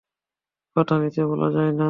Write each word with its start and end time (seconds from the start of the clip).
কথা 0.75 0.93
নিচে 0.97 1.21
বলা 1.25 1.47
যায় 1.51 1.69
না? 1.69 1.79